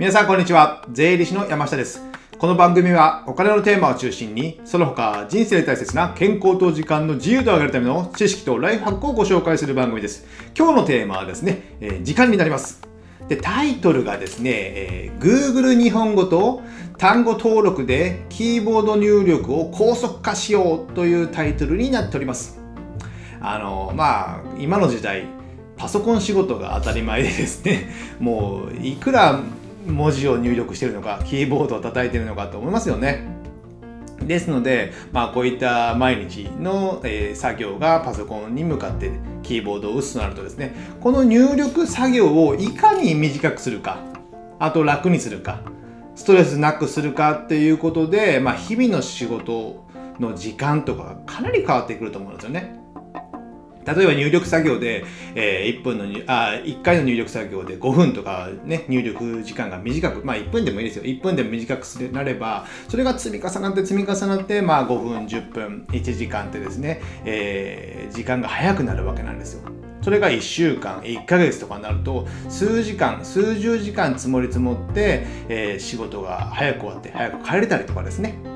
[0.00, 0.82] 皆さんこんにちは。
[0.90, 2.02] 税理士の山下です。
[2.38, 10.26] この番組はお金のテーマを中心に、その他人生で大切な健康と時間の自由度を上げるための知識とライフハックをご紹介する番組です。
[10.56, 12.80] 今日のテーマはですね、えー、時間になります。
[13.28, 16.62] で、タイトルがですね、えー、Google 日本語と
[16.96, 22.58] 単語登録でキーボード入力を高速化しようというタイトルになっております。
[23.42, 25.26] あの、まあ、今の時代、
[25.76, 29.42] パソコン仕事が当たり前でですね、もういくら
[29.86, 33.40] 文字を入力してるのかキーボードを叩いてるのかと思いますよね。
[34.26, 39.10] ですので、まあ、こういった毎日の、えー、作業がパソコンに向かって
[39.42, 43.98] キーボードを打つとなるとですねこの入力作業をいかに短くするか
[44.58, 45.62] あと楽にするか
[46.14, 49.84] ストレスなくするかっていうことで、まあ、日々の仕事
[50.18, 52.78] の時間とかがかなり変わってくると思うんですよね。
[53.86, 69.70] 例えば入力作業で、えー、1分のあ1回の入力作業で5分とかね入力時間が短くまあ1分でもいいですよ1分でも短くなればそれが積み重なって積み重なってまあ5分10分1時間ってですね、えー、時間が早くなるわけなんですよ。
[70.02, 78.49] それが1週間、1ヶ月とかになると、数時間、数十時間積もり積もって、えー、仕事が早く終わって、早く帰れたりとかですね。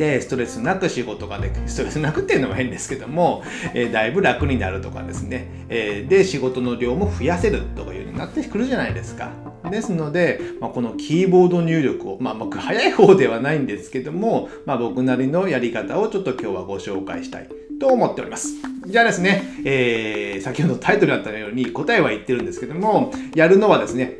[0.00, 3.42] でストレスなく仕事ができストレスなくっていうのも変ですけども、
[3.74, 9.30] えー、だいぶ楽になるとかですね、えー、で仕事の量も増やせるとかいうようになってくるじゃないですか。
[9.70, 18.54] ですので、まあ、このキーボード入力を、まあ、僕早い方ではないんですけども、まあ、僕なりのやり方をちょっと今日はご紹介したいと思っております。
[18.86, 24.16] じゃあですね、えー、先ほどタイトルだったように答えは言ってるんですけども、やるのはですね、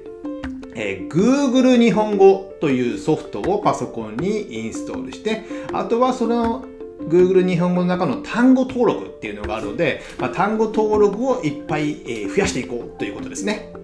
[0.82, 6.64] えー、Google 日本語というソフトをパソコンにインストールして、あとはその
[7.02, 13.74] Google 日本語の中の単語登録っていうのがあるので、まあ、単語登録をいっぱい、え、増やしていこうということですね。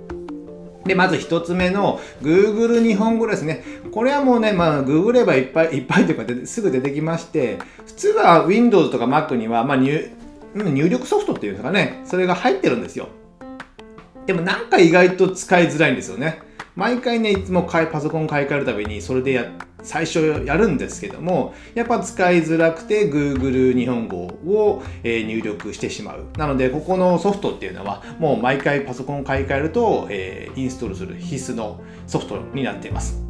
[0.86, 3.62] で、まず一つ目の Google 日本語ですね。
[3.92, 10.12] これはもうね、まあ、ググればいっぱいいっぱいというかすぐ出てきまして、普通は Windows とか Mac には、まあ入、
[10.54, 13.08] 入力ソフトっていうんですかね、それが入ってるんですよ。
[14.24, 16.45] でもなんか意外と使いづらいんですよね。
[16.76, 19.50] 毎回ね、いつもパソコン買い替えるたびにそれでや、
[19.82, 26.26] 最初やるんですけども、やっぱ使いづらくて Google 日本語を、え入力してしまう。
[26.36, 33.24] なので、ここのソフトっていうのは、もう毎回パソコン買い替えると、えー、インストールする必須のソフトになっています。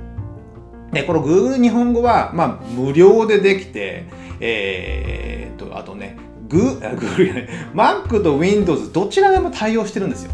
[0.93, 4.07] で、この Google 日本語は、まあ、無料でできて、
[4.41, 6.17] えー、と、あとね、
[6.49, 10.33] グ、グーじゃない、Mac と Windows どちらでも対応してるんですよ。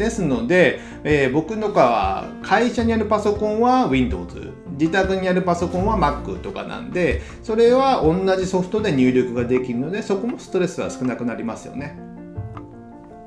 [0.00, 12.10] ですので、えー、僕のかは会社にあるパソコンは Windows 自宅にあるパソコンは Mac とかなんでそれは同じソフトで入力ができるのでそこもストレスは少なくなりますよね。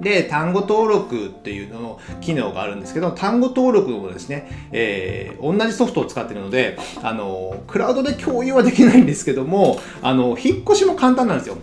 [0.01, 11.57] で、単語登録っていうのの機能があるんですけど、単語登録もですね、えー、同じソフトを使ってるので、あの、クラウドで共有はできないんですけども、あの、引っ越しも簡単なんですよ。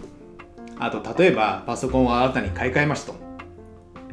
[0.79, 3.20] あと、例えば、パソコンを新たに買い替えましたと。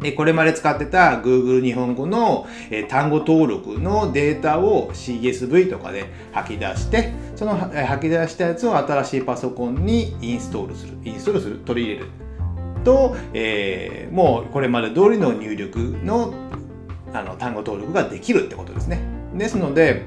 [0.01, 10.93] で、これまで使ってた Google 日本語の、え、単語登録のデータを CSV とかで吐き出して、その、え、吐き出したやつを新しいパソコンにインストールする。
[11.03, 12.11] インストールする取り入れる。
[12.83, 16.33] と、えー、もうこれまで通りの入力の
[17.13, 19.01] あの単語登録ができるってことですね。
[19.33, 20.03] ですので、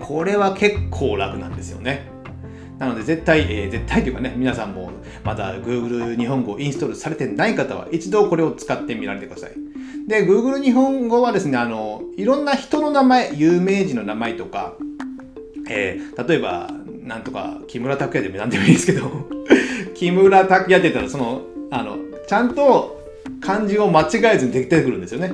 [0.00, 2.08] これは結構楽なんですよね。
[2.78, 4.90] なので絶対、えー、絶対というかね、皆さんも
[5.24, 9.52] まだ Google 日本語をインストールされてない方は一度これを使ってみられてください。
[10.06, 14.74] で、Google 日本語はですね、あの、いろんな人の名前、有名人の名前とか、
[15.68, 16.70] えー、例えば、
[17.02, 19.08] なんとか木村拓哉でも何でもいいですけど
[19.94, 23.02] 木村拓哉って言ったら、その、あの、ちゃんと
[23.40, 25.32] 漢字を間違えずにできてくるんですよね。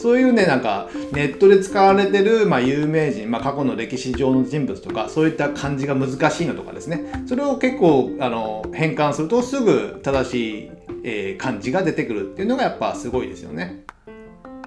[0.00, 10.70] そういうね、なんか、ネットで使われてる、まあ、有名人、まあ、過去の歴史上の人物とか、そういった漢字が難しいのとかですね、それを結構、あの、変換するとすぐ正しい、
[11.04, 13.84] えー、漢字が出てくるっていうのがやっぱすごいですよね。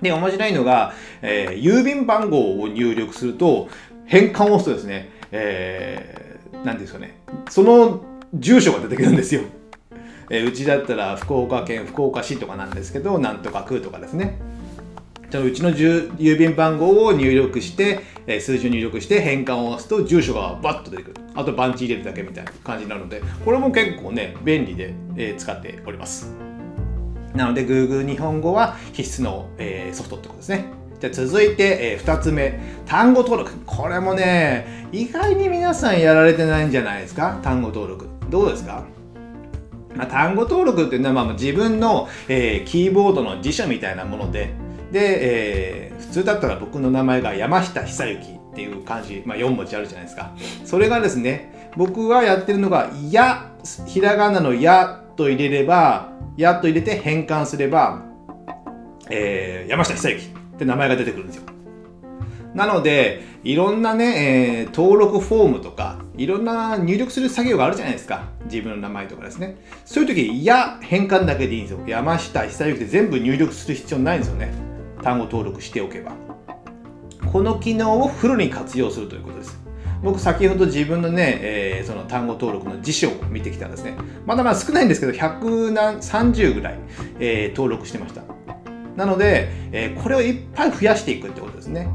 [0.04, 0.94] で、面白いのが、
[1.24, 3.70] えー、郵便番号を入力すると、
[4.06, 7.18] 変換を押すとですね、えー、なんですかね、
[7.50, 8.06] その
[8.36, 9.42] 住所が出てくるんですよ。
[10.30, 14.53] えー、うちだったら福岡県福岡市とかなんですけど、なんとか区とかですね。
[15.34, 21.16] そのうちの郵便番号を入力して、えー、数字を入力して変換を押すと住所がバッと出てくる。
[21.34, 26.36] あと番地入れるだけみたいな感じになるので、これも結構ね、便利で、えー、使っております。
[27.34, 30.66] なので Google 日本語は必須の、えー、ソフトってことですね。
[31.00, 33.54] じゃ続いて、えー、2つ目、単語登録。
[33.66, 37.40] これもね、意外に皆さんやられてないんじゃないですか？
[37.42, 38.06] 単語登録。
[38.30, 38.86] どうですか？
[39.96, 44.62] まあ、単語登録っていうのは、まあ、自分の、えー、キーボードの辞書みたいなもので、
[44.94, 50.32] で、えー、普通だったら僕の名前が山下久之っていう漢字、まあ、4文字あるじゃないですか。
[50.64, 53.52] それがですね、僕がやってるのが、や、
[53.88, 58.04] ひらがなのやと入れれば、やと入れて変換すれば、
[59.10, 60.30] えー、山下久之っ
[60.60, 61.44] て名前が出てくるんですよ。
[62.54, 68.26] なので、いろんなね、えー、登録フォームとか、いろんな入力する作業があるじゃないですか。
[68.46, 69.58] 自分の名前とかですね。
[69.86, 71.80] そういう時、いや、変換だけでいいんですよ。
[71.88, 74.54] 山下久之って全部入力する必要ないんですよね。
[75.04, 76.14] 単語登録しておけば。
[77.32, 79.60] この機能をフルに活用するということです。
[80.04, 83.96] 僕先ほど自分のね、えー、その単語登録の辞書を見てきたんですね。
[84.26, 86.80] まだまだ少ないんですけど、130ぐらい、
[87.20, 88.22] えー、登録してました。
[88.96, 91.90] なので、えー、これをいっぱい増やしていくってことですね。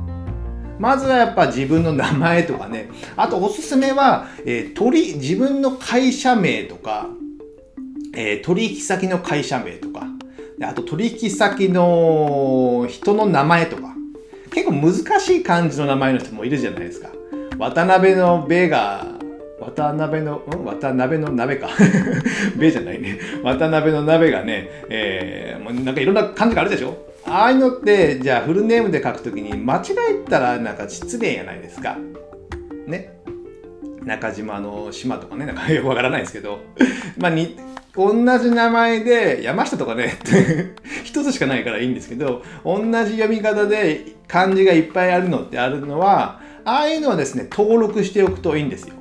[0.78, 7.08] まずはやっぱ自分の名前とかね、あとおすすめは、えー、取自分の会社名とか、
[8.14, 9.97] えー、取引先の会社名とか、
[10.62, 13.94] あと取引先の人の名前とか、
[14.50, 17.10] 結構難しい漢字の名前の人もいるじゃないですか。
[17.58, 19.06] 渡辺のベが、
[19.60, 20.64] 渡辺の、うん？
[20.64, 21.68] 渡辺の鍋か。
[22.56, 23.18] ベじゃないね。
[23.42, 26.96] 渡辺の鍋がね、えー、もうなんかいろんな漢字があるでしょ？
[27.26, 29.80] ああいうのって、じゃあフルネームで書くときに間違
[30.24, 31.98] えたらなんか失礼やないですか。
[32.86, 33.17] ね。
[34.08, 36.60] 中島の島とかね、なんかよくわからないですけど、
[37.18, 37.56] まあに、
[37.94, 40.18] 同じ名前で、山下とかね、
[41.04, 48.94] 一つしかないからいいんですけど、同じ読み方で漢字がいっぱいあるのってあるのは、ああいうのはですね、登録しておくといいんですよ。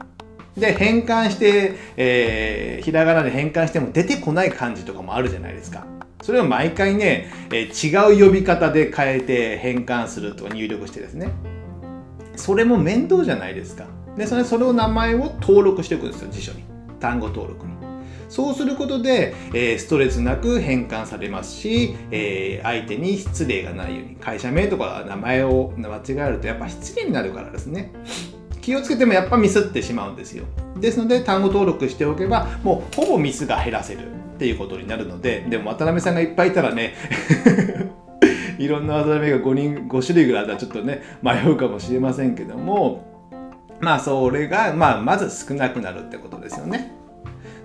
[0.57, 5.85] で、変換して、えー、ひらがなで変換しても出てこない漢字とかもあるじゃないですか。
[6.21, 11.29] それを毎回ね、えー、違う呼び方で変えて変換するとか入力してですね。
[12.35, 13.85] それも面倒じゃないですか。
[14.17, 16.63] で、それ、それを名前を登録しておくんですよ、辞書に。
[16.99, 17.77] 単語登録に。
[18.29, 27.93] そうすることで、えー、ストレスなく変換されますし、えー、相手に失礼がないように、会社名とか名前を間違えるとやっぱ失礼になるからですね。
[28.61, 30.43] 気をつけてもやっぱミスってしまうんですよ。
[30.79, 36.95] ですので単語登録しておけば、もうほぼミスが減らせるっていうことになるので、でも渡辺さんがいっぱいいたらね、
[38.59, 43.06] いろんな渡辺が5人、5種類ぐらいあったらちょっとね、迷うかもしれませんけども、
[43.79, 46.91] まあそれが、まあまず少なくなるってことですよね。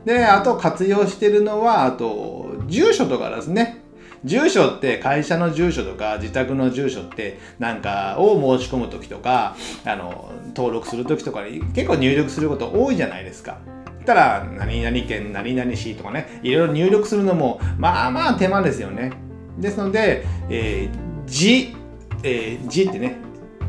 [0.05, 3.83] で、あと活用してるのは、あと、住所とかですね。
[4.25, 13.59] 住所って会社の住所とか自宅の住所ってなんかを申し込む時とかあの登録する時とかに結構入力すること多いじゃないですか。
[14.05, 19.13] たら何々県何々市とかねいろいろ入力するのもまあまあ手間ですよね。
[19.59, 21.75] ですので、えー、字、
[22.23, 23.17] えー、字ってね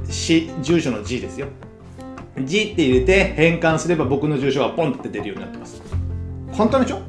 [0.07, 1.47] 市住所の字ですよ。
[2.41, 5.81] 字って入れて変換すれば僕の住所がポンって出るようになってます。
[6.55, 7.01] 簡単でしょ？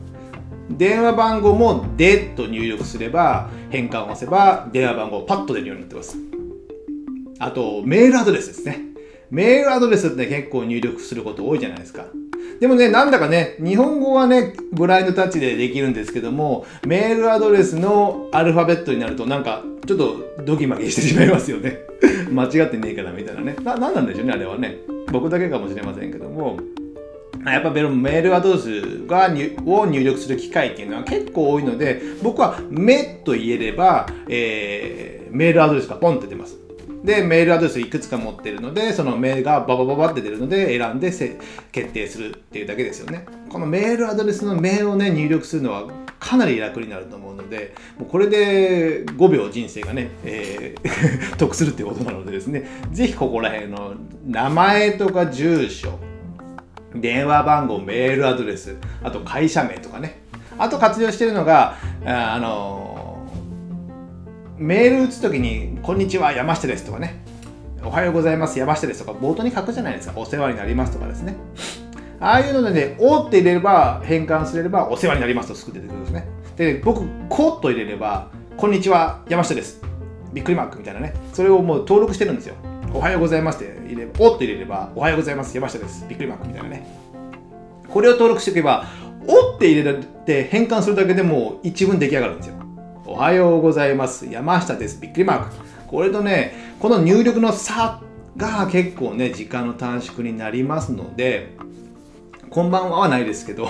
[0.70, 6.16] 電話番号も「で」と入力すれば変換を押せば電話番号パッと出るようになってます
[7.38, 8.80] あとメールアドレスですね
[9.30, 12.06] メールアドレスって結構入力すること多いじゃないですか
[12.60, 21.80] でもね、なんだかね、日本語はね、ブラインドタッチでできるんですけども、メールアドレスのアルファベットになると、なんか、ちょっとドキマキしてしまいますよね。
[22.30, 23.56] 間違ってねえからみたいなね。
[23.64, 24.76] な、なんなんでしょうね、あれはね。
[25.14, 26.58] 僕だけかもしれませんけども。
[27.46, 29.28] やっぱメールアドレスが
[29.66, 36.56] を入力する機会っていうのは結構多いので、僕は目と言えれば、えー、メールアドレスがポンって出ます。
[37.04, 41.10] で、メールアドレスいくつか持ってるので、そのメールがババババって出るので、選んで
[41.70, 43.26] 決定するっていうだけですよね。
[43.50, 45.84] このメールアドレスの名をね、入力するのは
[46.24, 53.92] かなり楽になると思うので、もうこれで5秒人生がね、えー 得するってことなのでですね、ぜひここら辺の
[54.26, 55.98] 名前とか住所、
[56.94, 60.22] 電話番号、メールアドレス、あと会社名とかね。
[60.56, 61.76] あと活用してるのが、
[62.06, 63.18] あの
[64.56, 67.22] メール打つときに、こんにちは、山下ですとかね。
[67.84, 70.14] おはようございます、山下ですとか、冒頭に書くじゃないですか。
[70.16, 71.36] お世話になりますとかですね。
[72.24, 76.26] ああいうのでね、おって入れれば、変換すれば、お世話になりますとすぐ出てくるんですね。
[76.56, 79.82] で、僕、こっと入れれば、こんにちは、山下です。
[80.32, 81.12] びっくりマークみたいなね。
[81.34, 82.54] それをもう登録してるんですよ。
[82.94, 86.06] おはようございますって入れおって入れれば、おはようございます、山下です。
[86.08, 86.86] びっくりマークみたいなね。
[87.90, 88.86] これを登録しておけば、
[89.26, 92.54] おって入れて変換するだけでも一文出来上がるんですよ。
[93.04, 94.98] おはようございます、山下です。
[94.98, 95.54] びっくりマーク。
[95.88, 98.00] これとね、この入力の差
[98.38, 101.62] が結構ね、時間の短縮になりますので、
[102.54, 103.66] こんばんははないですけど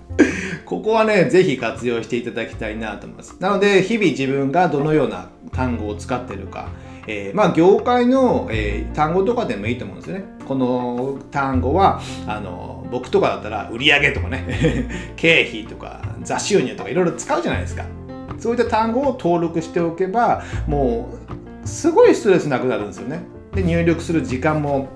[0.64, 3.36] ここはね、ぜひ活用していただきたいなと思います。
[3.38, 6.68] なので、日々自分がどのような単語を使ってるか、
[7.06, 10.24] えー、まあ業界の、えー、単語とかでもいいと思うんですよね。
[10.48, 17.84] この単語はあの僕とかだったら売上とかね 経費とか雑収入とかいろいろ使うじゃないですか。
[18.38, 21.10] そういった単語を登録しておけばも
[21.62, 23.20] うすごいストレスなくなるんですよね
[23.54, 24.88] で入力する時間も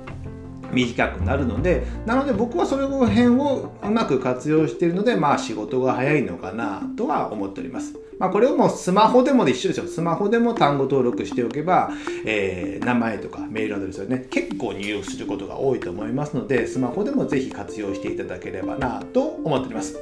[0.72, 7.94] 短くなるのでなので僕はその辺をうまく活用しているのでまあ仕事が早いのかなとは思っております。
[8.18, 9.86] まあ、これをもうスマホでもで一緒ですよ。
[9.86, 11.90] スマホでも単語登録しておけば、
[12.26, 19.96] えー、名前とかメールアドレスをね、結構入力することが多いと思いますので、スマホでもぜひ活用していただければなと思っております。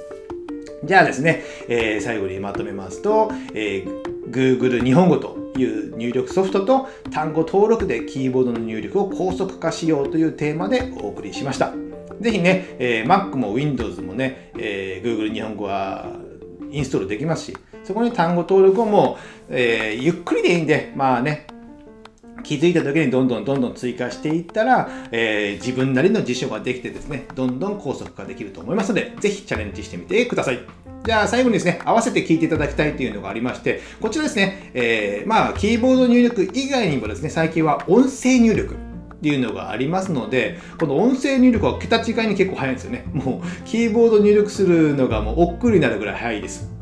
[0.84, 11.72] じゃあですね、えー、最後にまとめますと、えー、Google 日本語という入力ソフトと単語登録でキーボードの入力を高速化しようというテーマでお送りしました。
[12.20, 16.06] ぜひね、えー、Mac も Windows もね、えー、Google 日本語は
[16.70, 21.46] インストールできますし、そこに単語登録をもう、えー、ゆっくりでいいんで、まあね、
[22.42, 30.60] 気づいた時にどんどんどんどん追加していったら、えー、自分なりの辞書ができてですね、どんどん高速化できると思いますので、ぜひチャレンジしてみてください。
[31.04, 38.74] じゃあ最後にですね、合わせて聞いていただきたいというのがありまして、こちらですね、えー、まあ、キーボード入力以外にもですね、最近は音声入力。
[39.16, 43.06] っていうのがありますので、この音声入力は桁違いに結構早いんですよね。
[43.12, 46.75] もう、キーボード入力するのがもう億劫になるぐらい早いです。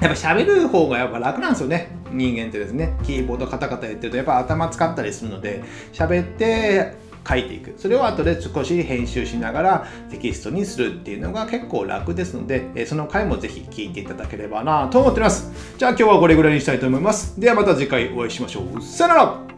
[0.00, 1.88] やっぱ喋る方がやっぱ楽なんですよね。
[2.10, 2.96] 人間ってですね。
[3.04, 6.94] キーボードカタカタ言ってるとやっぱ頭使ったりするので、喋って
[7.28, 7.74] 書いていく。
[7.76, 15.52] それを後で少し編集しながらテキストにするっていうのが結構楽ですので、その回もぜひ聴いていただければなと思っております。
[15.76, 17.38] じゃあ今日はこれぐらいにしたいと思います。
[17.38, 18.82] ではまた次回お会いしましょう。
[18.82, 19.49] さよなら